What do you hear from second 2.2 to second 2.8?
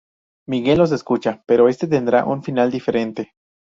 un final